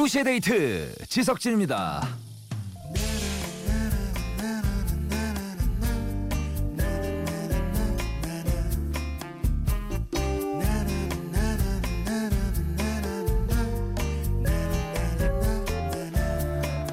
2시의 0.00 0.24
데이트 0.24 0.94
지석진입니다. 1.08 2.08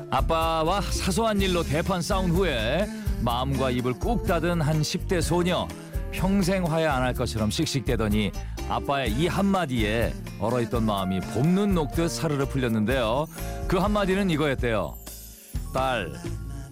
아빠와 0.09 0.81
사소한 0.81 1.39
일로 1.41 1.63
대판 1.63 2.01
싸운 2.01 2.31
후에 2.31 2.87
마음과 3.21 3.71
입을 3.71 3.93
꾹 3.93 4.25
닫은 4.25 4.59
한 4.61 4.81
10대 4.81 5.21
소녀 5.21 5.65
평생 6.11 6.65
화해 6.65 6.85
안 6.85 7.03
할 7.03 7.13
것처럼 7.13 7.51
씩씩대더니 7.51 8.31
아빠의 8.69 9.11
이 9.13 9.27
한마디에 9.27 10.13
얼어있던 10.39 10.83
마음이 10.83 11.21
봄눈 11.21 11.73
녹듯 11.73 12.11
사르르 12.11 12.45
풀렸는데요. 12.47 13.25
그 13.67 13.77
한마디는 13.77 14.29
이거였대요. 14.29 14.95
딸, 15.73 16.11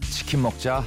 치킨 0.01 0.41
먹자. 0.41 0.83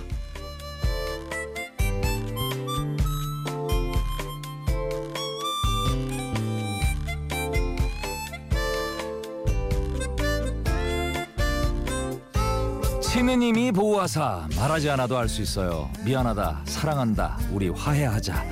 치느님이 13.00 13.72
보호하사 13.72 14.46
말하지 14.56 14.90
않아도 14.90 15.18
알 15.18 15.28
수 15.28 15.42
있어요. 15.42 15.90
미안하다, 16.04 16.62
사랑한다, 16.66 17.38
우리 17.50 17.68
화해하자. 17.70 18.44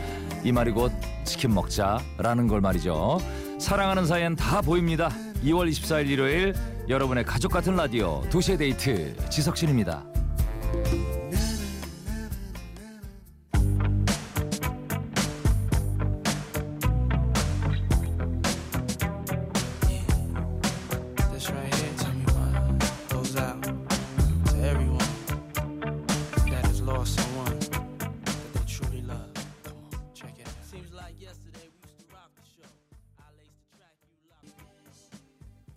이 0.43 0.51
말이 0.53 0.73
곧 0.73 0.91
치킨 1.27 1.53
먹자라는 1.55 2.47
걸 2.47 2.61
말이죠. 2.63 3.21
사랑하는 3.59 4.07
사이엔 4.07 4.37
다 4.37 4.63
보입니다. 4.63 5.11
2월 5.45 5.69
24일 5.69 6.09
일요일 6.09 6.55
여러분의 6.89 7.25
가족 7.25 7.53
같은 7.53 7.77
라디오 7.77 8.23
도시의 8.31 8.57
데이트 8.57 9.15
지석진입니다. 9.29 10.05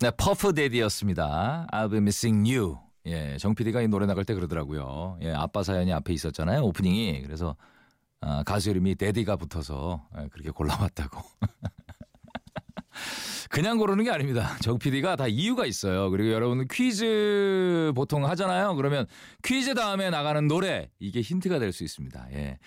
네, 0.00 0.10
퍼프 0.12 0.54
대디였습니다. 0.54 1.66
I'll 1.70 1.90
be 1.90 1.98
missing 1.98 2.50
you. 2.50 2.78
예, 3.04 3.36
정 3.36 3.54
PD가 3.54 3.82
이 3.82 3.88
노래 3.88 4.06
나갈 4.06 4.24
때 4.24 4.32
그러더라고요. 4.32 5.18
예, 5.20 5.30
아빠 5.30 5.62
사연이 5.62 5.92
앞에 5.92 6.14
있었잖아요. 6.14 6.62
오프닝이. 6.62 7.20
그래서 7.22 7.54
아, 8.22 8.42
가수 8.42 8.70
이름이 8.70 8.94
Daddy가 8.94 9.36
붙어서 9.36 10.08
예, 10.18 10.28
그렇게 10.28 10.50
골라왔다고. 10.52 11.20
그냥 13.50 13.78
고르는 13.78 14.04
게 14.04 14.10
아닙니다. 14.10 14.56
정 14.62 14.78
PD가 14.78 15.16
다 15.16 15.26
이유가 15.26 15.66
있어요. 15.66 16.08
그리고 16.10 16.30
여러분 16.30 16.66
퀴즈 16.70 17.92
보통 17.96 18.24
하잖아요. 18.24 18.76
그러면 18.76 19.06
퀴즈 19.44 19.74
다음에 19.74 20.08
나가는 20.08 20.46
노래 20.46 20.88
이게 21.00 21.20
힌트가 21.20 21.58
될 21.58 21.72
수 21.72 21.82
있습니다. 21.84 22.28
예. 22.32 22.58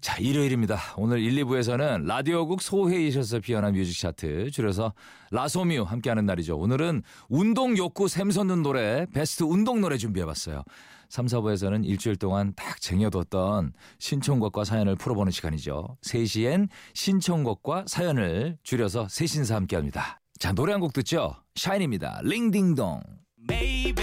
자, 0.00 0.18
일요일입니다. 0.18 0.78
오늘 0.96 1.20
1, 1.20 1.44
2부에서는 1.44 2.04
라디오국 2.04 2.62
소회의실에서 2.62 3.40
피어난 3.40 3.72
뮤직 3.72 3.98
차트 3.98 4.50
줄여서 4.50 4.92
라소뮤 5.30 5.82
함께하는 5.82 6.26
날이죠. 6.26 6.58
오늘은 6.58 7.02
운동 7.28 7.76
욕구 7.78 8.06
샘솟는 8.06 8.62
노래 8.62 9.06
베스트 9.14 9.44
운동 9.44 9.80
노래 9.80 9.96
준비해봤어요. 9.96 10.62
3, 11.08 11.26
4부에서는 11.26 11.84
일주일 11.86 12.16
동안 12.16 12.52
딱 12.56 12.80
쟁여뒀던 12.80 13.72
신청곡과 13.98 14.64
사연을 14.64 14.96
풀어보는 14.96 15.30
시간이죠. 15.32 15.96
3시엔 16.02 16.68
신청곡과 16.92 17.84
사연을 17.86 18.58
줄여서 18.62 19.08
세신사 19.08 19.54
함께합니다. 19.54 20.20
자, 20.38 20.52
노래 20.52 20.72
한 20.72 20.80
곡 20.80 20.92
듣죠? 20.92 21.36
샤인입니다. 21.54 22.20
링딩동. 22.22 23.02
Baby, 23.46 23.94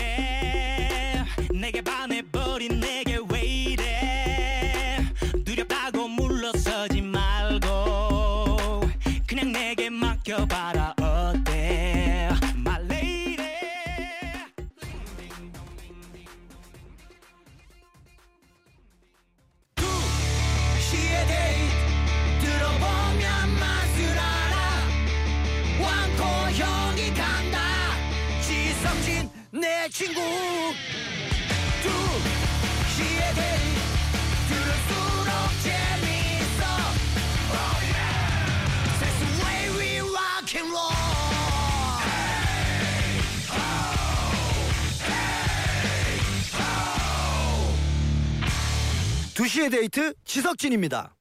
2시에 49.51 49.69
데이트 49.69 50.13
지석진입니다. 50.23 51.13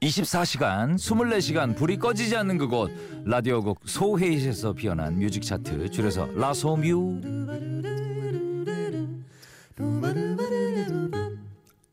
(24시간) 0.00 0.96
(24시간) 0.96 1.76
불이 1.76 1.98
꺼지지 1.98 2.34
않는 2.36 2.56
그곳 2.56 2.90
라디오곡 3.26 3.82
소회의에서 3.84 4.72
피어난 4.72 5.18
뮤직 5.18 5.42
차트 5.42 5.90
줄여서 5.90 6.30
라소뮤 6.34 7.20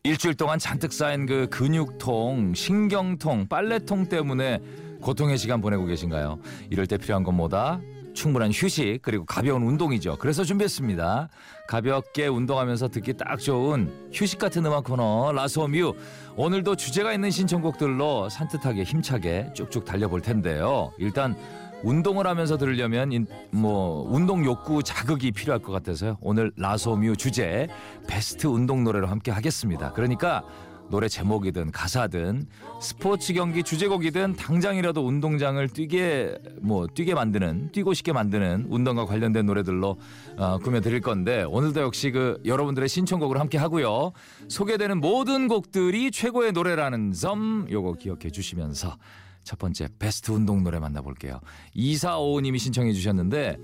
일주일 0.03 0.35
동안 0.35 0.57
잔뜩 0.57 0.93
쌓인 0.93 1.25
그 1.25 1.47
근육통 1.49 2.53
신경통 2.53 3.49
빨래통 3.49 4.07
때문에 4.07 4.61
고통의 5.01 5.37
시간 5.37 5.61
보내고 5.61 5.85
계신가요? 5.85 6.39
이럴 6.69 6.87
때 6.87 6.97
필요한 6.97 7.23
건 7.23 7.35
뭐다? 7.35 7.79
충분한 8.13 8.49
휴식 8.51 8.99
그리고 9.03 9.25
가벼운 9.25 9.61
운동이죠. 9.61 10.17
그래서 10.17 10.43
준비했습니다. 10.43 11.29
가볍게 11.67 12.25
운동하면서 12.27 12.87
듣기 12.87 13.13
딱 13.13 13.37
좋은 13.39 14.09
휴식 14.11 14.39
같은 14.39 14.65
음악 14.65 14.85
코너 14.85 15.31
라소뮤 15.33 15.93
오늘도 16.35 16.77
주제가 16.77 17.13
있는 17.13 17.29
신청곡들로 17.29 18.29
산뜻하게 18.29 18.83
힘차게 18.83 19.51
쭉쭉 19.53 19.85
달려볼 19.85 20.21
텐데요. 20.21 20.91
일단 20.97 21.35
운동을 21.83 22.25
하면서 22.25 22.57
들으려면 22.57 23.11
인- 23.11 23.27
뭐 23.51 24.03
운동 24.11 24.43
욕구 24.45 24.81
자극이 24.81 25.31
필요할 25.31 25.61
것 25.61 25.71
같아서요. 25.71 26.17
오늘 26.21 26.51
라소뮤 26.57 27.15
주제 27.17 27.67
베스트 28.07 28.47
운동 28.47 28.83
노래로 28.83 29.05
함께 29.05 29.29
하겠습니다. 29.29 29.93
그러니까 29.93 30.43
노래 30.89 31.09
제목이든 31.09 31.71
가사든 31.71 32.47
스포츠 32.81 33.33
경기 33.33 33.63
주제곡이든 33.63 34.35
당장이라도 34.35 35.05
운동장을 35.05 35.67
뛰게 35.69 36.37
뭐 36.61 36.87
뛰게 36.87 37.13
만드는 37.13 37.71
뛰고 37.71 37.93
싶게 37.93 38.13
만드는 38.13 38.67
운동과 38.69 39.05
관련된 39.05 39.45
노래들로 39.45 39.97
어, 40.37 40.57
꾸며 40.59 40.79
드릴 40.79 41.01
건데 41.01 41.43
오늘도 41.43 41.81
역시 41.81 42.11
그 42.11 42.41
여러분들의 42.45 42.87
신청곡을 42.87 43.39
함께 43.39 43.57
하고요. 43.57 44.13
소개되는 44.47 44.99
모든 44.99 45.47
곡들이 45.47 46.11
최고의 46.11 46.53
노래라는 46.53 47.11
점 47.11 47.67
요거 47.69 47.93
기억해 47.93 48.29
주시면서 48.31 48.97
첫 49.43 49.59
번째 49.59 49.87
베스트 49.99 50.31
운동 50.31 50.63
노래 50.63 50.79
만나볼게요. 50.79 51.39
2455님이 51.75 52.59
신청해 52.59 52.93
주셨는데 52.93 53.57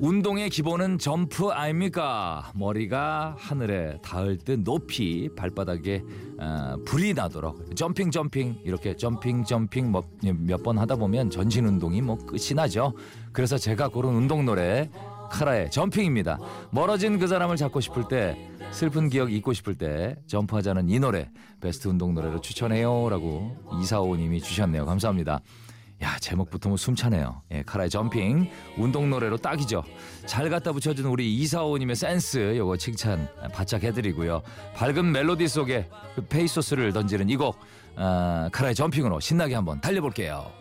운동의 0.00 0.48
기본은 0.50 0.98
점프 0.98 1.48
아닙니까? 1.48 2.52
머리가 2.54 3.34
하늘에 3.36 3.98
닿을 4.00 4.38
듯 4.38 4.60
높이 4.60 5.28
발바닥에 5.36 6.04
어, 6.38 6.76
불이 6.84 7.14
나도록 7.14 7.74
점핑 7.74 8.10
점핑 8.12 8.60
이렇게 8.64 8.94
점핑 8.96 9.42
점핑 9.44 9.92
몇 10.46 10.62
번 10.62 10.78
하다 10.78 10.96
보면 10.96 11.30
전신 11.30 11.66
운동이 11.66 12.00
뭐 12.00 12.16
끝이 12.16 12.54
나죠. 12.54 12.92
그래서 13.32 13.58
제가 13.58 13.88
고른 13.88 14.10
운동 14.14 14.44
노래 14.44 14.88
카라의 15.30 15.70
점핑입니다. 15.70 16.38
멀어진 16.70 17.18
그 17.18 17.26
사람을 17.26 17.56
잡고 17.56 17.80
싶을 17.80 18.06
때 18.08 18.36
슬픈 18.70 19.08
기억 19.08 19.32
잊고 19.32 19.52
싶을 19.52 19.74
때 19.74 20.16
점프하자는 20.26 20.88
이 20.90 21.00
노래 21.00 21.28
베스트 21.60 21.88
운동 21.88 22.14
노래로 22.14 22.40
추천해요라고 22.40 23.56
이사오님이 23.82 24.40
주셨네요. 24.42 24.86
감사합니다. 24.86 25.40
야 26.02 26.16
제목부터 26.20 26.68
뭐 26.68 26.78
숨차네요. 26.78 27.42
예, 27.50 27.62
카라의 27.62 27.90
점핑 27.90 28.48
운동 28.76 29.10
노래로 29.10 29.36
딱이죠. 29.38 29.82
잘 30.26 30.48
갖다 30.48 30.72
붙여준 30.72 31.06
우리 31.06 31.34
이사오님의 31.34 31.96
센스 31.96 32.56
요거 32.56 32.76
칭찬 32.76 33.28
바짝 33.52 33.82
해드리고요. 33.82 34.42
밝은 34.76 35.10
멜로디 35.10 35.48
속에 35.48 35.88
그 36.14 36.24
페이소스를 36.26 36.92
던지는 36.92 37.28
이곡 37.28 37.58
아, 37.96 38.48
카라의 38.52 38.76
점핑으로 38.76 39.18
신나게 39.18 39.56
한번 39.56 39.80
달려볼게요. 39.80 40.52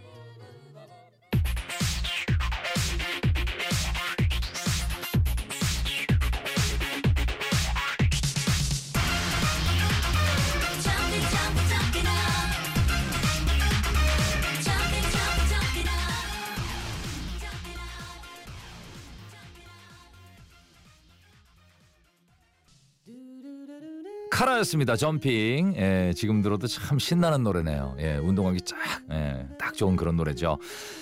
카라였습니다. 24.38 24.96
Jumping. 24.96 25.74
예, 25.78 26.14
지금 26.16 26.44
들어도 26.44 26.68
참 26.68 27.00
신나는 27.00 27.42
노래네요. 27.42 27.96
예, 27.98 28.18
운동하기 28.18 28.62
쫙, 28.62 28.78
예, 29.12 29.48
딱 29.58 29.74
좋은 29.74 29.96
그런 29.96 30.16
노래죠. 30.16 30.60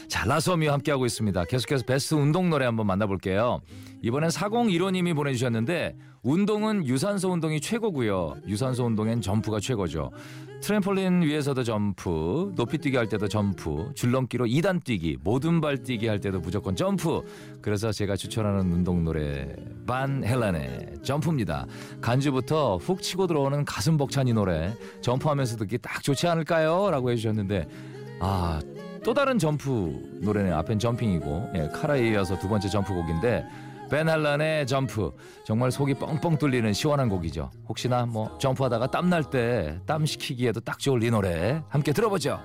자, 0.07 0.25
라소뮤와 0.25 0.71
함께하고 0.75 1.05
있습니다. 1.05 1.43
계속해서 1.43 1.83
베스트 1.83 2.15
운동 2.15 2.49
노래 2.49 2.63
한번 2.63 2.87
만나볼게요. 2.87 3.59
이번엔 4.03 4.29
4015님이 4.29 5.13
보내주셨는데, 5.13 5.97
운동은 6.23 6.87
유산소 6.87 7.29
운동이 7.29 7.59
최고고요. 7.59 8.37
유산소 8.47 8.85
운동엔 8.85 9.19
점프가 9.19 9.59
최고죠. 9.59 10.11
트램폴린 10.65 11.21
위에서도 11.21 11.61
점프, 11.63 12.51
높이 12.55 12.79
뛰기 12.79 12.97
할 12.97 13.07
때도 13.07 13.27
점프, 13.27 13.91
줄넘기로 13.93 14.47
2단 14.47 14.83
뛰기, 14.83 15.15
모둠발 15.23 15.77
뛰기 15.77 16.07
할 16.07 16.19
때도 16.19 16.39
무조건 16.39 16.75
점프. 16.75 17.21
그래서 17.61 17.91
제가 17.91 18.15
추천하는 18.15 18.71
운동 18.71 19.03
노래 19.03 19.55
반 19.85 20.23
헬란의 20.23 21.03
점프입니다. 21.03 21.67
간주부터 22.01 22.77
훅 22.77 23.03
치고 23.03 23.27
들어오는 23.27 23.63
가슴 23.63 23.95
벅찬 23.95 24.27
이 24.27 24.33
노래 24.33 24.73
점프하면서 25.01 25.57
듣기 25.57 25.77
딱 25.77 26.01
좋지 26.01 26.27
않을까요? 26.27 26.89
라고 26.89 27.11
해주셨는데 27.11 27.67
아 28.19 28.59
또 29.05 29.13
다른 29.13 29.37
점프 29.37 30.19
노래네 30.23 30.51
앞엔 30.51 30.79
점핑이고 30.79 31.51
예, 31.53 31.67
카라에 31.67 32.09
이어서 32.09 32.39
두 32.39 32.49
번째 32.49 32.67
점프곡인데 32.67 33.45
벤 33.89 34.09
할란의 34.09 34.65
점프 34.67 35.11
정말 35.45 35.71
속이 35.71 35.95
뻥뻥 35.95 36.37
뚫리는 36.37 36.73
시원한 36.73 37.07
곡이죠. 37.09 37.51
혹시나 37.67 38.05
뭐 38.05 38.37
점프하다가 38.39 38.87
땀 38.87 39.09
날 39.09 39.23
때 39.29 39.79
땀 39.85 40.05
식히기에도 40.05 40.59
딱 40.61 40.79
좋을 40.79 41.03
이 41.03 41.11
노래 41.11 41.61
함께 41.69 41.93
들어보죠. 41.93 42.39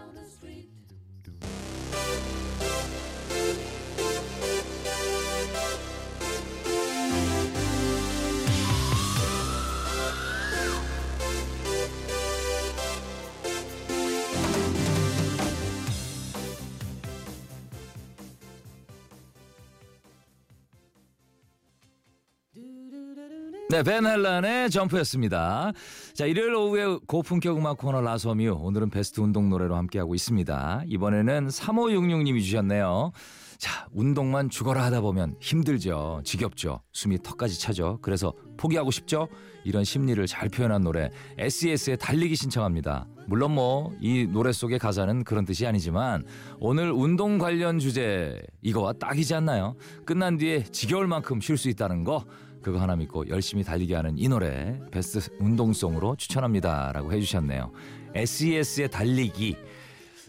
네, 23.70 23.84
벤 23.84 24.04
헬란의 24.04 24.68
점프였습니다. 24.70 25.70
자, 26.12 26.26
일요일 26.26 26.56
오후에 26.56 26.98
고품격 27.06 27.56
음악 27.56 27.78
코너 27.78 28.00
라서뮤. 28.00 28.50
오늘은 28.60 28.90
베스트 28.90 29.20
운동 29.20 29.48
노래로 29.48 29.76
함께하고 29.76 30.16
있습니다. 30.16 30.82
이번에는 30.88 31.46
3566님이 31.46 32.42
주셨네요. 32.42 33.12
자, 33.58 33.86
운동만 33.92 34.50
죽어라 34.50 34.82
하다 34.86 35.02
보면 35.02 35.36
힘들죠. 35.38 36.22
지겹죠. 36.24 36.80
숨이 36.92 37.22
턱까지 37.22 37.60
차죠. 37.60 38.00
그래서 38.02 38.32
포기하고 38.56 38.90
싶죠? 38.90 39.28
이런 39.64 39.84
심리를 39.84 40.26
잘 40.26 40.48
표현한 40.48 40.82
노래 40.82 41.10
SES의 41.38 41.98
달리기 41.98 42.34
신청합니다. 42.34 43.06
물론 43.26 43.52
뭐 43.54 43.92
이 44.00 44.26
노래 44.26 44.50
속의 44.50 44.80
가사는 44.80 45.22
그런 45.22 45.44
뜻이 45.44 45.64
아니지만 45.66 46.24
오늘 46.58 46.90
운동 46.90 47.38
관련 47.38 47.78
주제 47.78 48.40
이거와 48.62 48.94
딱이지 48.94 49.34
않나요? 49.34 49.76
끝난 50.04 50.38
뒤에 50.38 50.64
지겨울 50.64 51.06
만큼 51.06 51.40
쉴 51.40 51.56
수 51.56 51.68
있다는 51.68 52.02
거 52.02 52.24
그거 52.62 52.78
하나 52.78 52.96
믿고 52.96 53.28
열심히 53.28 53.64
달리게 53.64 53.94
하는 53.94 54.18
이 54.18 54.28
노래 54.28 54.78
베스트 54.90 55.30
운동송으로 55.38 56.16
추천합니다라고 56.16 57.12
해주셨네요. 57.12 57.72
SES의 58.14 58.90
달리기 58.90 59.56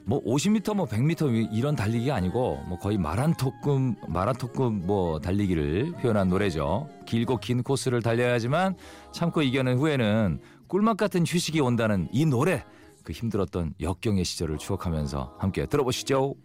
뭐 0.03 0.23
50m 0.23 0.75
뭐 0.75 0.85
100m 0.85 1.49
이런 1.51 1.75
달리기가 1.75 2.15
아니고 2.15 2.63
뭐 2.67 2.77
거의 2.79 2.97
마란토급 2.97 3.95
마라토급 4.07 4.73
뭐 4.73 5.19
달리기를 5.19 5.93
표현한 6.01 6.29
노래죠. 6.29 6.89
길고 7.05 7.37
긴 7.37 7.63
코스를 7.63 8.01
달려야지만 8.01 8.75
참고 9.11 9.41
이겨낸 9.41 9.77
후에는 9.77 10.39
꿀맛 10.67 10.97
같은 10.97 11.25
휴식이 11.25 11.59
온다는 11.59 12.07
이 12.11 12.25
노래 12.25 12.63
그 13.03 13.13
힘들었던 13.13 13.73
역경의 13.79 14.23
시절을 14.23 14.57
추억하면서 14.57 15.35
함께 15.39 15.65
들어보시죠. 15.65 16.35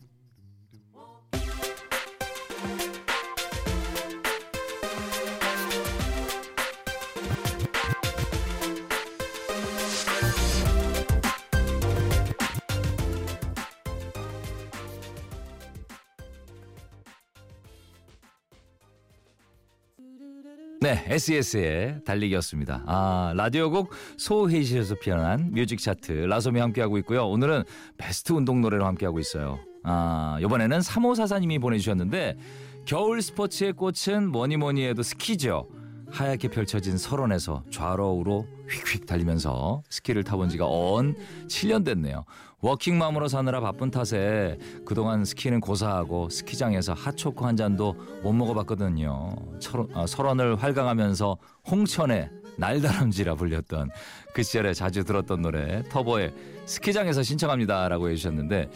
네, 20.80 21.02
SES의 21.08 22.00
달리기였습니다. 22.04 22.82
아, 22.86 23.32
라디오국 23.34 23.90
소회의실에서 24.18 24.96
피어난 24.96 25.50
뮤직 25.52 25.80
차트 25.80 26.12
라소뮤 26.12 26.60
함께하고 26.60 26.98
있고요. 26.98 27.26
오늘은 27.26 27.64
베스트 27.96 28.32
운동 28.34 28.60
노래로 28.60 28.84
함께하고 28.84 29.18
있어요. 29.18 29.58
아, 29.84 30.38
이번에는 30.42 30.78
3544님이 30.80 31.60
보내주셨는데 31.60 32.36
겨울 32.84 33.22
스포츠의 33.22 33.72
꽃은 33.72 34.30
뭐니 34.30 34.58
뭐니 34.58 34.84
해도 34.84 35.02
스키죠. 35.02 35.66
하얗게 36.10 36.48
펼쳐진 36.48 36.98
설원에서 36.98 37.62
좌로우로 37.70 38.46
휙휙 38.68 39.06
달리면서 39.06 39.82
스키를 39.88 40.24
타본 40.24 40.48
지가 40.48 40.66
언 40.68 41.14
7년 41.48 41.84
됐네요. 41.84 42.24
워킹맘으로 42.60 43.28
사느라 43.28 43.60
바쁜 43.60 43.90
탓에 43.90 44.58
그동안 44.84 45.24
스키는 45.24 45.60
고사하고 45.60 46.30
스키장에서 46.30 46.94
핫초코 46.94 47.46
한 47.46 47.56
잔도 47.56 47.94
못 48.22 48.32
먹어봤거든요. 48.32 49.36
철, 49.60 49.86
아, 49.94 50.06
설원을 50.06 50.56
활강하면서 50.56 51.36
홍천의 51.70 52.30
날다람쥐라 52.58 53.34
불렸던 53.34 53.90
그 54.32 54.42
시절에 54.42 54.72
자주 54.72 55.04
들었던 55.04 55.42
노래 55.42 55.82
터보의 55.90 56.32
스키장에서 56.64 57.22
신청합니다라고 57.22 58.08
해주셨는데 58.08 58.70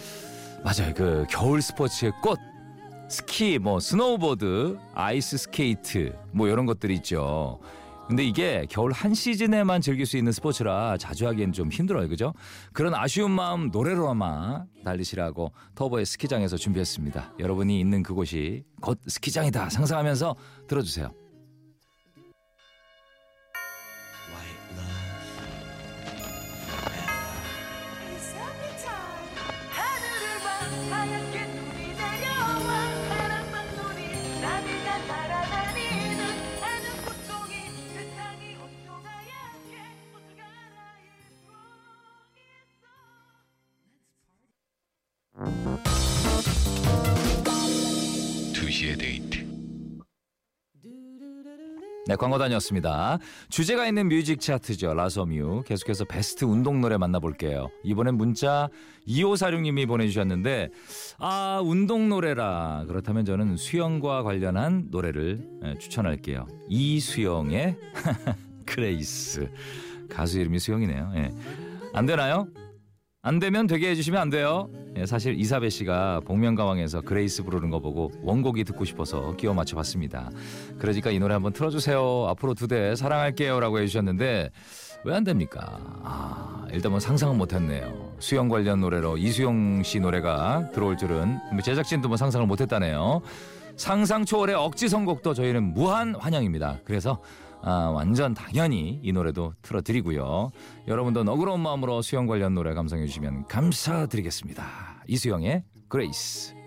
맞아요. 0.63 0.93
그 0.95 1.25
겨울 1.31 1.63
스포츠의 1.63 2.13
꽃 2.23 2.39
스키, 3.11 3.59
뭐 3.59 3.81
스노우보드, 3.81 4.79
아이스 4.95 5.37
스케이트 5.37 6.17
뭐 6.31 6.47
이런 6.47 6.65
것들이 6.65 6.95
있죠. 6.95 7.59
근데 8.07 8.25
이게 8.25 8.67
겨울 8.71 8.93
한 8.93 9.15
시즌에만 9.15 9.81
즐길 9.81 10.07
수 10.07 10.17
있는 10.17 10.31
스포츠라 10.31 10.97
자주 10.97 11.27
하기엔 11.27 11.53
좀 11.53 11.71
힘들어요. 11.71 12.09
그죠? 12.09 12.33
그런 12.73 12.95
아쉬운 12.95 13.33
마음 13.33 13.71
노래로만 13.71 14.67
달리시라고 14.85 15.53
터보의 15.75 16.07
스키장에서 16.07 16.57
준비했습니다. 16.57 17.35
여러분이 17.41 17.81
있는 17.81 18.03
그곳이 18.05 18.65
곧 18.81 19.01
스키장이다 19.07 19.71
상상하면서 19.71 20.37
들어주세요. 20.69 21.13
2시의 48.81 48.99
데이트 48.99 49.51
네, 52.07 52.17
광고 52.17 52.39
다녀왔습니다. 52.39 53.19
주제가 53.51 53.87
있는 53.87 54.09
뮤직 54.09 54.41
차트죠. 54.41 54.95
라소뮤. 54.95 55.63
계속해서 55.65 56.07
베스트 56.07 56.45
운동 56.45 56.81
노래 56.81 56.97
만나볼게요. 56.97 57.71
이번엔 57.85 58.17
문자 58.17 58.69
2546님이 59.07 59.87
보내주셨는데, 59.87 60.71
아, 61.19 61.61
운동 61.63 62.09
노래라. 62.09 62.85
그렇다면 62.89 63.25
저는 63.25 63.57
수영과 63.57 64.25
관련한 64.25 64.87
노래를 64.91 65.47
예, 65.65 65.79
추천할게요. 65.79 66.49
이수영의 66.69 67.77
Grace. 68.67 69.49
가수 70.09 70.41
이름이 70.41 70.59
수영이네요. 70.59 71.13
예. 71.17 71.31
안 71.93 72.07
되나요? 72.07 72.49
안 73.23 73.39
되면 73.39 73.67
되게 73.67 73.91
해주시면 73.91 74.19
안 74.19 74.31
돼요. 74.31 74.71
예, 74.97 75.05
사실 75.05 75.39
이사배 75.39 75.69
씨가 75.69 76.21
복면가왕에서 76.25 77.03
Grace 77.03 77.43
부르는 77.43 77.69
거 77.69 77.79
보고 77.79 78.11
원곡이 78.23 78.65
듣고 78.65 78.87
싶어서 78.87 79.37
끼워 79.37 79.53
맞춰봤습니다. 79.53 80.31
그러니까 80.79 81.11
이 81.11 81.19
노래 81.19 81.35
한번 81.35 81.53
틀어주세요. 81.53 82.27
앞으로 82.29 82.55
두데 82.55 82.95
사랑할게요라고 82.97 83.79
해주셨는데 83.81 84.51
왜 85.05 85.15
안 85.15 85.25
됩니까? 85.25 85.79
아, 86.03 86.67
일단 86.73 86.93
뭐 86.93 87.01
상상은 87.01 87.37
못했네요. 87.37 88.15
수영 88.21 88.49
관련 88.49 88.81
노래로 88.81 89.19
이수영 89.19 89.83
씨 89.83 90.01
노래가 90.01 90.71
들어올 90.73 90.97
줄은 90.97 91.39
뭐 91.53 91.61
제작진도 91.63 92.09
뭐 92.09 92.17
상상을 92.17 92.47
못했다네요. 92.47 93.21
상상 93.77 94.25
초월의 94.25 94.55
억지 94.55 94.89
선곡도 94.89 95.35
저희는 95.35 95.75
무한 95.75 96.15
환영입니다. 96.15 96.79
그래서 96.85 97.21
아, 97.63 97.91
완전 97.95 98.35
당연히 98.35 99.01
이 99.03 99.13
노래도 99.13 99.55
틀어드리고요. 99.63 100.51
여러분도 100.89 101.25
너그러운 101.25 101.61
마음으로 101.61 102.03
수영 102.03 102.27
관련 102.27 102.55
노래 102.55 102.75
감상해 102.75 103.07
주시면 103.07 103.47
감사드리겠습니다. 103.47 104.65
이수영의 105.09 105.65
Grace. 105.89 106.60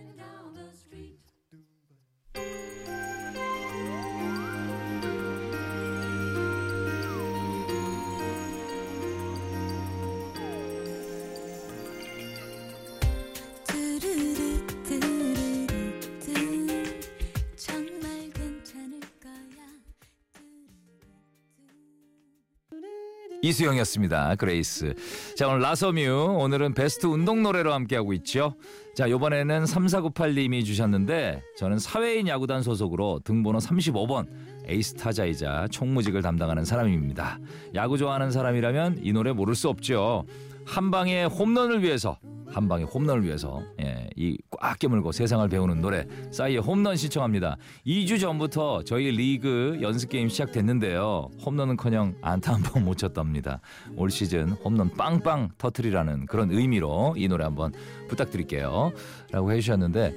이수영이었습니다. 23.44 24.36
Grace. 24.36 24.96
자, 25.36 25.50
오늘 25.50 25.60
라소뮤. 25.60 26.38
오늘은 26.40 26.74
베스트 26.74 27.08
운동 27.08 27.44
노래로 27.44 27.74
함께하고 27.74 28.14
있죠. 28.14 28.56
자, 28.96 29.10
요번에는 29.10 29.66
3498님이 29.66 30.64
주셨는데, 30.64 31.44
저는 31.58 31.78
사회인 31.78 32.30
야구단 32.30 32.64
소속으로 32.64 33.20
등번호 33.26 33.60
35번 33.60 34.28
에이스 34.66 34.94
타자이자 34.94 35.68
총무직을 35.72 36.22
담당하는 36.22 36.64
사람입니다. 36.64 37.38
야구 37.76 37.98
좋아하는 37.98 38.32
사람이라면 38.32 39.00
이 39.04 39.12
노래 39.12 39.34
모를 39.34 39.56
수 39.56 39.68
없죠. 39.68 40.24
한 40.66 40.90
방의 40.90 41.28
홈런을 41.28 41.84
위해서, 41.84 42.18
한 42.54 42.68
방의 42.68 42.86
홈런을 42.86 43.24
위해서, 43.24 43.62
예, 43.82 44.08
이꽉 44.16 44.78
깨물고 44.80 45.12
세상을 45.12 45.48
배우는 45.50 45.82
노래, 45.82 46.06
싸이의 46.32 46.60
홈런 46.60 46.96
신청합니다. 46.96 47.58
2주 47.86 48.20
전부터 48.20 48.84
저희 48.84 49.12
리그 49.12 49.80
연습 49.82 50.10
게임 50.10 50.30
시작됐는데요. 50.30 51.30
홈런은커녕 51.46 52.16
안타 52.22 52.54
한 52.54 52.62
번 52.64 52.84
못 52.84 52.98
쳤답니다. 52.98 53.60
올 53.96 54.12
시즌 54.12 54.50
홈런 54.64 54.90
빵빵 54.96 55.50
터트리라는 55.58 56.26
그런 56.28 56.52
의미로 56.52 57.14
이 57.18 57.28
노래 57.28 57.44
한번 57.44 57.74
부탁드릴게요. 58.10 58.92
라고 59.32 59.52
해주셨는데, 59.52 60.16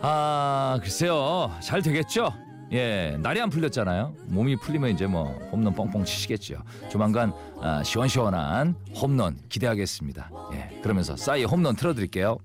아, 0.00 0.78
글쎄요. 0.80 1.50
잘 1.60 1.82
되겠죠? 1.82 2.32
예, 2.72 3.16
날이 3.20 3.40
안 3.40 3.48
풀렸잖아요. 3.48 4.14
몸이 4.26 4.56
풀리면 4.56 4.90
이제 4.90 5.06
뭐 5.06 5.30
홈런 5.50 5.74
뻥뻥 5.74 6.04
치시겠죠. 6.04 6.62
조만간 6.90 7.32
아, 7.60 7.82
시원시원한 7.82 8.74
홈런 8.94 9.38
기대하겠습니다. 9.48 10.30
예, 10.52 10.80
그러면서 10.82 11.16
싸이의 11.16 11.46
홈런 11.46 11.76
틀어드릴게요. 11.76 12.38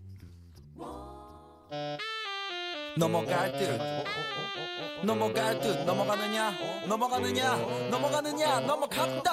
넘어갈 2.98 3.52
듯 3.54 3.80
넘어갈 5.04 5.60
듯 5.60 5.84
넘어가느냐 5.84 6.54
넘어가느냐 6.88 7.56
넘어가느냐 7.90 8.60
넘어간다 8.62 9.32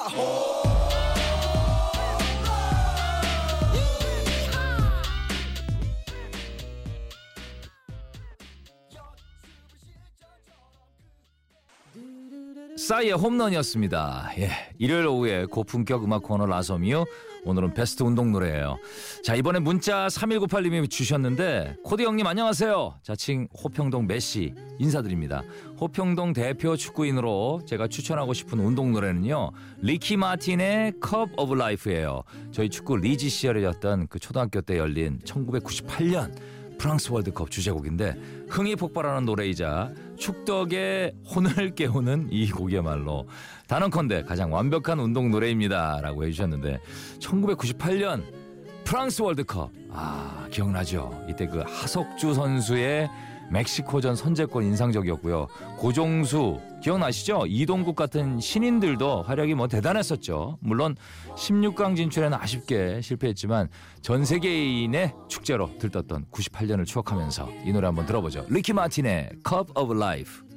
싸이의 12.90 13.12
홈런이었습니다. 13.12 14.32
예, 14.38 14.50
일요일 14.76 15.06
오후에 15.06 15.44
고품격 15.44 16.02
음악 16.02 16.24
코너 16.24 16.44
라섬이요. 16.44 17.04
오늘은 17.44 17.72
베스트 17.72 18.02
운동 18.02 18.32
노래예요. 18.32 18.78
자, 19.22 19.36
이번에 19.36 19.60
문자 19.60 20.08
3198님이 20.08 20.90
주셨는데 20.90 21.76
코디 21.84 22.02
형님 22.02 22.26
안녕하세요. 22.26 22.98
자칭 23.04 23.46
호평동 23.62 24.08
메시 24.08 24.54
인사드립니다. 24.80 25.44
호평동 25.80 26.32
대표 26.32 26.74
축구인으로 26.74 27.60
제가 27.64 27.86
추천하고 27.86 28.34
싶은 28.34 28.58
운동 28.58 28.90
노래는요. 28.92 29.52
리키 29.82 30.16
마틴의 30.16 30.94
Cup 31.00 31.28
of 31.36 31.54
Life예요. 31.54 32.24
저희 32.50 32.68
축구 32.68 32.96
리즈 32.96 33.28
시절이었던 33.28 34.08
그 34.08 34.18
초등학교 34.18 34.60
때 34.62 34.78
열린 34.78 35.20
1998년 35.20 36.32
프랑스 36.80 37.12
월드컵 37.12 37.50
주제곡인데 37.50 38.46
흥이 38.48 38.74
폭발하는 38.74 39.26
노래이자 39.26 39.92
축덕의 40.16 41.12
혼을 41.26 41.74
깨우는 41.74 42.28
이 42.30 42.50
곡이야말로. 42.50 43.28
단언컨대 43.68 44.22
가장 44.22 44.50
완벽한 44.50 44.98
운동 44.98 45.30
노래입니다. 45.30 46.00
라고 46.00 46.24
해주셨는데 46.24 46.80
1998년 47.18 48.24
프랑스 48.84 49.20
월드컵. 49.20 49.70
아 49.90 50.48
기억나죠? 50.50 51.22
이때 51.28 51.46
그 51.46 51.58
하석주 51.58 52.32
선수의 52.32 53.10
멕시코전 53.50 54.16
선제권 54.16 54.64
인상적이었고요. 54.64 55.48
고종수 55.76 56.60
기억나시죠? 56.82 57.44
이동국 57.46 57.94
같은 57.94 58.40
신인들도 58.40 59.22
활약이 59.22 59.54
뭐 59.54 59.68
대단했었죠. 59.68 60.58
물론 60.60 60.96
16강 61.36 61.96
진출에는 61.96 62.36
아쉽게 62.38 63.00
실패했지만 63.02 63.68
전 64.00 64.24
세계인의 64.24 65.12
축제로 65.28 65.70
들떴던 65.78 66.26
98년을 66.30 66.86
추억하면서 66.86 67.48
이 67.64 67.72
노래 67.72 67.86
한번 67.86 68.06
들어보죠. 68.06 68.46
리키 68.48 68.72
마틴의 68.72 69.30
Cup 69.46 69.72
of 69.74 69.94
Life 69.94 70.49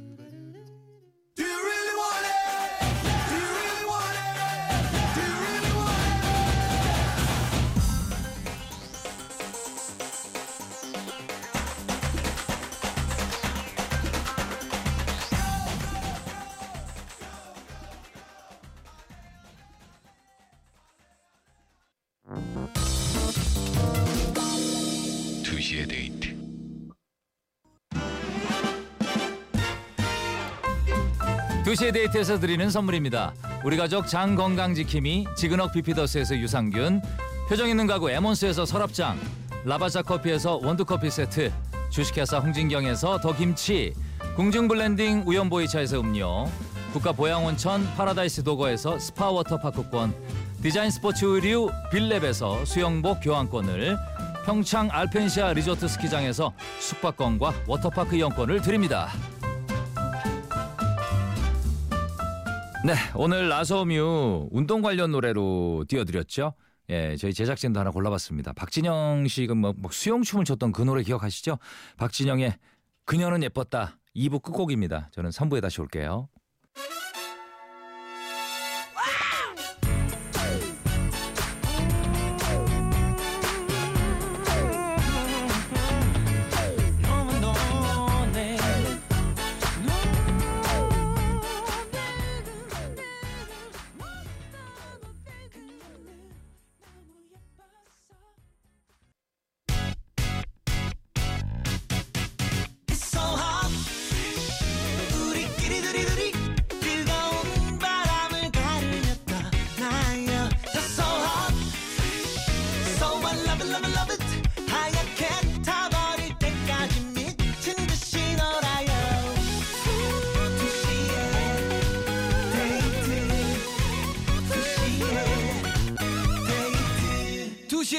2시의 25.43 25.89
데이트 25.89 26.33
두시의 31.65 31.91
데이트에서 31.91 32.39
드리는 32.39 32.69
선물입니다. 32.69 33.33
우리 33.65 33.75
가족 33.75 34.07
장건강지킴이 34.07 35.27
지그넉 35.35 35.73
비피더스에서 35.73 36.37
유산균 36.37 37.01
표정 37.49 37.67
있는 37.69 37.87
가구 37.87 38.09
에몬스에서 38.09 38.65
서랍장 38.65 39.19
라바자 39.65 40.01
커피에서 40.03 40.61
원두커피 40.63 41.09
세트 41.09 41.51
주식회사 41.89 42.39
홍진경에서 42.39 43.19
더김치 43.19 43.93
궁중블렌딩 44.37 45.23
우연보이차에서 45.25 45.99
음료 45.99 46.49
국가보양원천 46.93 47.95
파라다이스 47.95 48.43
도거에서 48.43 48.97
스파워터파크권 48.97 50.13
디자인 50.63 50.89
스포츠 50.89 51.25
의류 51.25 51.69
빌랩에서 51.91 52.65
수영복 52.65 53.19
교환권을 53.21 53.97
평창 54.45 54.87
알펜시아 54.89 55.51
리조트 55.51 55.89
스키장에서 55.89 56.53
숙박권과 56.79 57.65
워터파크 57.67 58.15
이용권을 58.15 58.61
드립니다. 58.61 59.09
네, 62.85 62.93
오늘 63.13 63.49
라서뮤 63.49 64.47
운동 64.51 64.81
관련 64.81 65.11
노래로 65.11 65.83
띄워드렸죠. 65.89 66.53
예, 66.91 67.17
저희 67.17 67.33
제작진도 67.33 67.81
하나 67.81 67.91
골라봤습니다. 67.91 68.53
박진영 68.53 69.27
씨가 69.27 69.55
뭐, 69.55 69.73
뭐 69.75 69.91
수영춤을 69.91 70.45
췄던 70.45 70.71
그 70.71 70.81
노래 70.81 71.03
기억하시죠? 71.03 71.57
박진영의 71.97 72.53
그녀는 73.03 73.43
예뻤다. 73.43 73.97
2부 74.15 74.41
끝곡입니다. 74.41 75.09
저는 75.11 75.31
3부에 75.31 75.61
다시 75.61 75.81
올게요. 75.81 76.29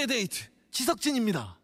2시의 0.05 0.09
데이트 0.09 0.45
지석진입니다. 0.71 1.59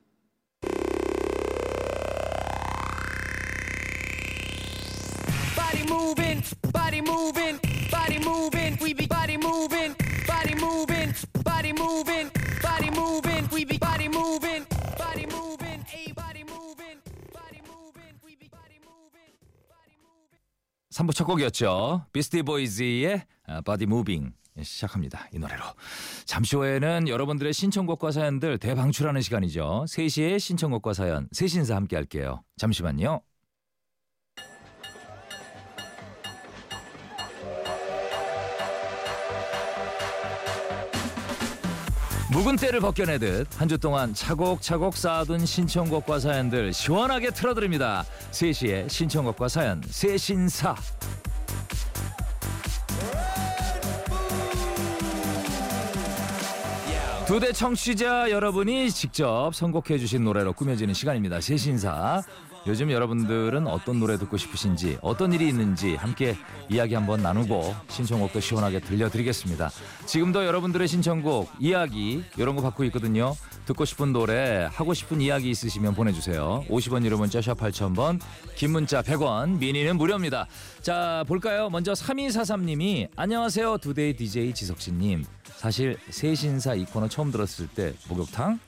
body 5.56 5.82
moving, 5.84 6.42
body 6.72 6.98
moving, 7.00 7.60
body 7.90 8.16
moving. 8.18 8.78
We 8.82 8.94
be 8.94 9.06
body 9.06 9.36
moving, 9.36 9.94
body 10.26 10.54
moving, 10.54 11.14
body 11.44 11.72
moving, 11.72 12.30
body 12.62 12.90
moving. 12.90 13.48
We 13.52 13.64
be 13.64 13.78
body 13.78 14.08
moving, 14.08 14.66
body 14.96 15.26
moving, 15.26 15.84
a 15.92 16.12
body 16.14 16.44
moving, 16.44 17.00
body 17.32 17.60
moving. 17.68 18.14
We 18.24 18.36
be 18.36 18.48
body 18.48 18.80
moving, 18.80 19.34
body 19.68 19.96
moving. 20.00 20.40
3부 20.92 21.14
첫 21.14 21.24
곡이었죠. 21.24 22.06
비스티 22.12 22.42
보이즈의 22.42 23.24
Body 23.64 23.86
moving 23.86 24.32
시작합니다. 24.62 25.28
이 25.32 25.38
노래로. 25.38 25.62
잠시 26.24 26.56
후에는 26.56 27.08
여러분들의 27.08 27.52
신청곡과 27.52 28.10
사연들 28.12 28.58
대방출하는 28.58 29.20
시간이죠. 29.20 29.84
3시에 29.88 30.38
신청곡과 30.38 30.92
사연, 30.94 31.28
세신사 31.32 31.76
함께 31.76 31.96
할게요. 31.96 32.42
잠시만요. 32.56 33.22
묵은 42.32 42.56
때를 42.56 42.78
벗겨내듯 42.80 43.60
한 43.60 43.68
주 43.68 43.76
동안 43.78 44.14
차곡차곡 44.14 44.96
쌓아둔 44.96 45.46
신청곡과 45.46 46.18
사연들 46.20 46.72
시원하게 46.72 47.30
틀어드립니다. 47.30 48.04
3시에 48.32 48.88
신청곡과 48.88 49.48
사연, 49.48 49.82
세신사. 49.88 50.74
두 57.30 57.38
대 57.38 57.52
청취자 57.52 58.28
여러분이 58.32 58.90
직접 58.90 59.52
선곡해 59.54 59.98
주신 59.98 60.24
노래로 60.24 60.52
꾸며지는 60.52 60.94
시간입니다. 60.94 61.40
세신사. 61.40 62.22
요즘 62.66 62.90
여러분들은 62.90 63.68
어떤 63.68 64.00
노래 64.00 64.18
듣고 64.18 64.36
싶으신지 64.36 64.98
어떤 65.00 65.32
일이 65.32 65.46
있는지 65.48 65.94
함께 65.94 66.36
이야기 66.68 66.94
한번 66.96 67.22
나누고 67.22 67.72
신청곡도 67.88 68.40
시원하게 68.40 68.80
들려드리겠습니다. 68.80 69.70
지금도 70.06 70.44
여러분들의 70.44 70.88
신청곡 70.88 71.52
이야기 71.60 72.24
이런 72.36 72.56
거 72.56 72.62
받고 72.62 72.82
있거든요. 72.86 73.36
듣고 73.64 73.84
싶은 73.84 74.12
노래 74.12 74.68
하고 74.72 74.92
싶은 74.92 75.20
이야기 75.20 75.50
있으시면 75.50 75.94
보내주세요. 75.94 76.64
50원 76.68 77.04
유료 77.04 77.16
문자 77.16 77.40
샵 77.40 77.56
8000번 77.58 78.18
긴 78.56 78.72
문자 78.72 79.02
100원 79.02 79.58
미니는 79.58 79.96
무료입니다. 79.98 80.48
자 80.82 81.24
볼까요? 81.28 81.70
먼저 81.70 81.92
3243님이 81.92 83.08
안녕하세요 83.14 83.78
두데이 83.78 84.16
DJ 84.16 84.52
지석진님 84.52 85.24
사실 85.60 85.98
세신사 86.08 86.72
이 86.72 86.86
코너 86.86 87.06
처음 87.06 87.30
들었을 87.30 87.68
때 87.68 87.92
목욕탕 88.08 88.58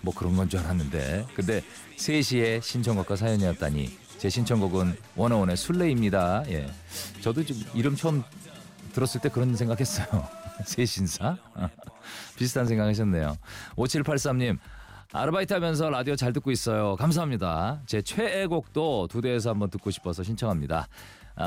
뭐 0.00 0.12
그런 0.12 0.34
건 0.34 0.48
줄 0.48 0.58
알았는데 0.58 1.28
근데 1.32 1.62
3시에 1.96 2.60
신청곡과 2.60 3.14
사연이었다니 3.14 3.96
제 4.18 4.28
신청곡은 4.28 4.96
원어원의 5.14 5.56
술래입니다. 5.56 6.42
예. 6.48 6.68
저도 7.20 7.44
좀 7.44 7.56
이름 7.72 7.94
처음 7.94 8.24
들었을 8.92 9.20
때 9.20 9.28
그런 9.28 9.54
생각했어요. 9.54 10.28
세신사? 10.66 11.36
비슷한 12.36 12.66
생각하셨네요. 12.66 13.36
5783님 13.76 14.58
아르바이트 15.12 15.54
하면서 15.54 15.88
라디오 15.88 16.16
잘 16.16 16.32
듣고 16.32 16.50
있어요. 16.50 16.96
감사합니다. 16.96 17.80
제 17.86 18.02
최애곡도 18.02 19.06
두 19.08 19.20
대에서 19.20 19.50
한번 19.50 19.70
듣고 19.70 19.92
싶어서 19.92 20.24
신청합니다. 20.24 20.88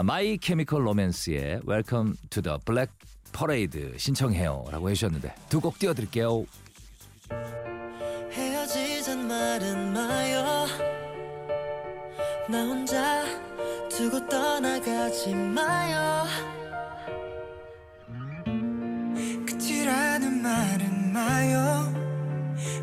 My 0.06 0.38
Chemical 0.38 0.88
Romance의 0.88 1.64
Welcome 1.68 2.14
to 2.30 2.42
the 2.42 2.58
Black 2.66 2.94
Parade 3.34 3.94
신청해요 3.98 4.66
라고 4.72 4.90
해주셨는데 4.90 5.34
두 5.50 5.60
곡 5.60 5.80
띄워드릴게요. 5.80 6.46
헤어지잔 8.32 9.28
말은 9.28 9.94
마요. 9.94 10.66
나 12.50 12.64
혼자 12.64 13.24
두고 13.90 14.28
떠나가지 14.28 15.34
마요. 15.34 16.26
끝이라는 19.46 20.42
말은 20.42 21.14
마요. 21.14 21.94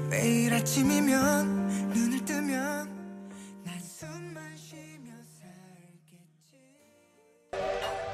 매일 0.08 0.54
아침이면 0.54 1.60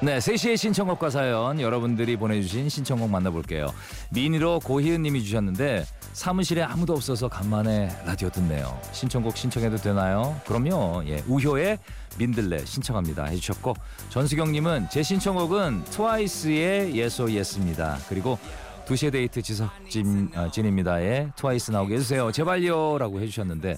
네, 0.02 0.18
3시의 0.18 0.58
신청곡과 0.58 1.08
사연 1.08 1.58
여러분들이 1.58 2.18
보내주신 2.18 2.68
신청곡 2.68 3.08
만나볼게요. 3.10 3.72
미니로 4.10 4.60
고희은 4.60 5.00
님이 5.00 5.24
주셨는데 5.24 5.86
사무실에 6.12 6.62
아무도 6.62 6.92
없어서 6.92 7.28
간만에 7.28 7.88
라디오 8.04 8.28
듣네요. 8.28 8.78
신청곡 8.92 9.38
신청해도 9.38 9.78
되나요? 9.78 10.38
그럼요. 10.46 11.02
예, 11.06 11.24
우효의 11.26 11.78
민들레 12.18 12.66
신청합니다 12.66 13.24
해주셨고 13.24 13.74
전수경 14.10 14.52
님은 14.52 14.88
제 14.90 15.02
신청곡은 15.02 15.84
트와이스의 15.84 16.98
Yes 17.00 17.22
or 17.22 17.32
Yes입니다. 17.32 17.96
그리고 18.10 18.38
2시의 18.86 19.12
데이트 19.12 19.40
지석진 19.40 20.30
어, 20.36 20.50
진입니다의 20.50 21.32
트와이스 21.36 21.70
나오게 21.70 21.94
해주세요. 21.94 22.32
제발요 22.32 22.98
라고 22.98 23.18
해주셨는데 23.20 23.76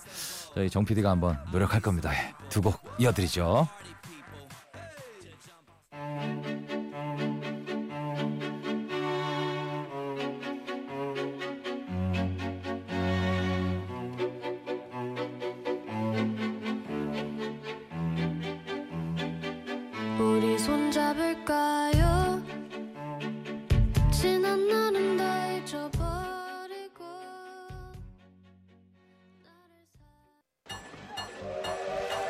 저희 0.54 0.68
정 0.68 0.84
PD가 0.84 1.10
한번 1.10 1.38
노력할 1.52 1.80
겁니다. 1.80 2.12
예, 2.12 2.34
두곡 2.48 2.80
이어드리죠. 2.98 3.68
손잡을까요? 20.68 22.42
지난 24.12 24.68
날은 24.68 25.16
다 25.16 25.52
잊어버리고 25.54 27.04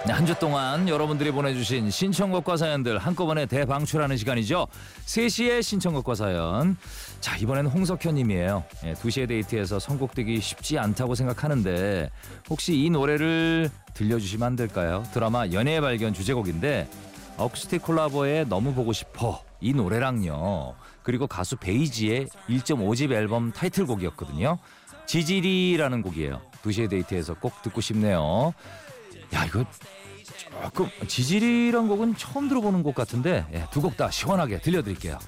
네, 0.06 0.12
한주 0.12 0.38
동안 0.38 0.88
여러분들이 0.88 1.32
보내주신 1.32 1.90
신청곡과 1.90 2.56
사연들 2.56 2.98
한꺼번에 2.98 3.46
대방출하는 3.46 4.16
시간이죠. 4.16 4.68
3시에 5.04 5.60
신청곡과 5.60 6.14
사연. 6.14 6.76
자, 7.20 7.36
이번에는 7.38 7.68
홍석현 7.72 8.14
님이에요. 8.14 8.62
예, 8.84 8.94
2시에 8.94 9.26
데이트에서 9.26 9.80
선곡되기 9.80 10.40
쉽지 10.40 10.78
않다고 10.78 11.16
생각하는데 11.16 12.08
혹시 12.48 12.76
이 12.84 12.88
노래를 12.88 13.68
들려주시면 13.94 14.46
안 14.46 14.54
될까요? 14.54 15.02
드라마 15.12 15.48
연애의 15.48 15.80
발견 15.80 16.14
주제곡인데 16.14 16.88
어쿠스틱 17.38 17.82
콜라보의 17.82 18.48
너무 18.48 18.74
보고 18.74 18.92
싶어 18.92 19.42
이 19.60 19.72
노래랑요. 19.72 20.74
그리고 21.02 21.26
가수 21.26 21.56
베이지의 21.56 22.26
1.5집 22.48 23.12
앨범 23.12 23.52
타이틀곡이었거든요. 23.52 24.58
지지리라는 25.06 26.02
곡이에요. 26.02 26.42
2시에 26.62 26.90
데이트에서 26.90 27.34
꼭 27.34 27.62
듣고 27.62 27.80
싶네요. 27.80 28.52
야 29.34 29.44
이거 29.46 29.64
조금 30.62 30.88
지질이란 31.06 31.88
곡은 31.88 32.16
처음 32.16 32.48
들어보는 32.48 32.82
곡 32.82 32.94
같은데 32.94 33.46
예, 33.52 33.66
두곡 33.70 33.96
다 33.96 34.10
시원하게 34.10 34.60
들려드릴게요. 34.60 35.18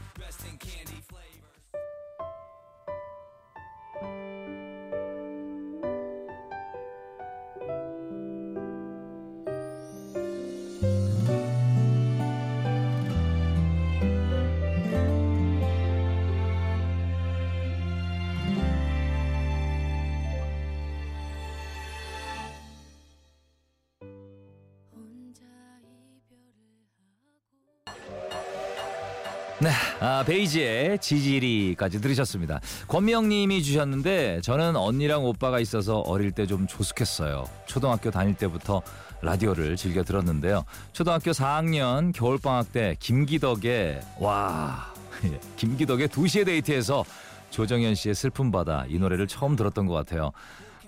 네, 29.62 29.68
아, 30.00 30.24
베이지의 30.26 30.98
지지리까지 31.00 32.00
들으셨습니다. 32.00 32.60
권미영님이 32.88 33.62
주셨는데 33.62 34.40
저는 34.40 34.74
언니랑 34.76 35.24
오빠가 35.26 35.60
있어서 35.60 35.98
어릴 36.00 36.32
때 36.32 36.46
좀 36.46 36.66
조숙했어요. 36.66 37.44
초등학교 37.66 38.10
다닐 38.10 38.34
때부터 38.34 38.80
라디오를 39.20 39.76
즐겨 39.76 40.02
들었는데요. 40.02 40.64
초등학교 40.94 41.32
4학년 41.32 42.12
겨울 42.14 42.38
방학 42.38 42.72
때 42.72 42.96
김기덕의 42.98 44.00
와 44.18 44.92
예, 45.24 45.38
김기덕의 45.56 46.08
2시에 46.08 46.46
데이트에서 46.46 47.04
조정현 47.50 47.94
씨의 47.94 48.14
슬픔 48.14 48.50
바다 48.50 48.86
이 48.88 48.98
노래를 48.98 49.26
처음 49.28 49.54
들었던 49.56 49.86
것 49.86 49.92
같아요. 49.92 50.32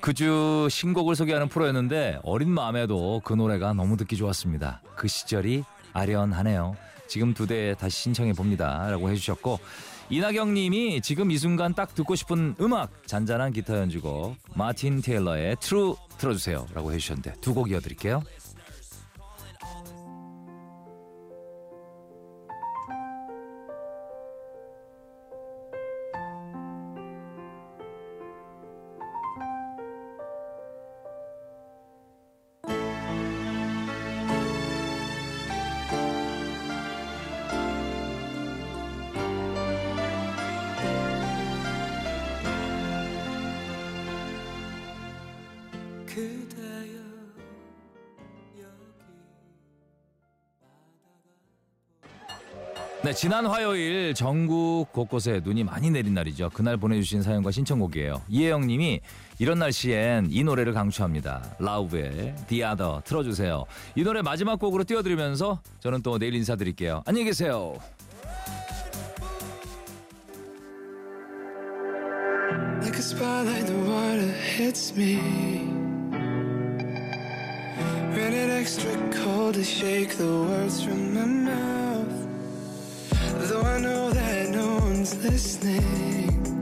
그주 0.00 0.66
신곡을 0.70 1.14
소개하는 1.14 1.48
프로였는데 1.48 2.20
어린 2.24 2.48
마음에도 2.48 3.20
그 3.22 3.34
노래가 3.34 3.74
너무 3.74 3.98
듣기 3.98 4.16
좋았습니다. 4.16 4.80
그 4.96 5.06
시절이 5.06 5.62
아련하네요. 5.92 6.74
지금 7.06 7.34
두 7.34 7.46
대 7.46 7.74
다시 7.78 8.02
신청해 8.02 8.32
봅니다. 8.32 8.88
라고 8.90 9.10
해주셨고 9.10 9.58
이나경님이 10.10 11.00
지금 11.00 11.30
이 11.30 11.38
순간 11.38 11.74
딱 11.74 11.94
듣고 11.94 12.14
싶은 12.14 12.54
음악 12.60 13.06
잔잔한 13.06 13.52
기타 13.52 13.78
연주곡 13.78 14.36
마틴 14.54 15.00
테일러의 15.00 15.56
트루 15.60 15.96
틀어주세요라고 16.18 16.92
해주셨는데 16.92 17.34
두 17.40 17.54
곡 17.54 17.70
이어드릴게요. 17.70 18.22
네, 53.12 53.16
지난 53.16 53.44
화요일 53.44 54.14
전국 54.14 54.90
곳곳에 54.90 55.42
눈이 55.44 55.64
많이 55.64 55.90
내린 55.90 56.14
날이죠. 56.14 56.48
그날 56.54 56.78
보내주신 56.78 57.20
사연과 57.20 57.50
신청곡이에요. 57.50 58.22
이혜영님이 58.26 59.00
이런 59.38 59.58
날씨엔 59.58 60.28
이 60.30 60.42
노래를 60.42 60.72
강추합니다. 60.72 61.56
라우브의 61.58 62.34
The 62.48 62.62
Other 62.62 63.02
틀어주세요. 63.04 63.66
이 63.96 64.02
노래 64.02 64.22
마지막 64.22 64.58
곡으로 64.58 64.84
띄워드리면서 64.84 65.60
저는 65.80 66.00
또 66.00 66.18
내일 66.18 66.34
인사드릴게요. 66.36 67.02
안녕히 67.04 67.26
계세요. 67.26 67.74
Like 72.80 72.96
a 72.96 73.02
spotlight, 73.02 73.66
the 73.66 73.78
water 73.78 74.32
hits 74.56 74.96
me. 74.96 75.18
Rated 78.16 78.50
extra 78.58 78.90
cold 79.12 79.52
to 79.52 79.62
shake 79.62 80.16
the 80.16 80.24
words 80.24 80.82
from 80.82 81.12
my 81.12 81.26
mouth. 81.26 81.91
Though 83.34 83.62
I 83.62 83.78
know 83.80 84.10
that 84.10 84.50
no 84.50 84.76
one's 84.76 85.14
listening. 85.24 86.61